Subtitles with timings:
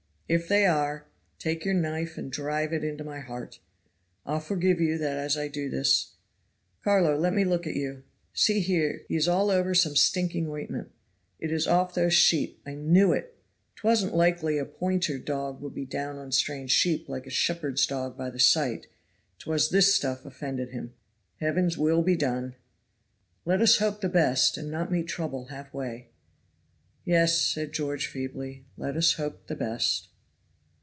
[0.33, 1.07] If they are,
[1.39, 3.59] take your knife and drive it into my heart.
[4.25, 6.13] I'll forgive you that as I do this.
[6.85, 7.17] Carlo!
[7.17, 8.03] let me look at you.
[8.33, 10.89] See here, he is all over some stinking ointment.
[11.37, 12.61] It is off those sheep.
[12.65, 13.37] I knew it.
[13.75, 18.17] 'Twasn't likely a pointer dog would be down on strange sheep like a shepherd's dog
[18.17, 18.87] by the sight.
[19.39, 20.93] 'Twas this stuff offended him.
[21.41, 22.55] Heaven's will be done."
[23.43, 26.07] "Let us hope the best, and not meet trouble half way."
[27.03, 28.63] "Yes" said George feebly.
[28.77, 30.07] "Let us hope the best."